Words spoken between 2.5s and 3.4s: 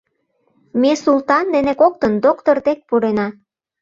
дек пурена.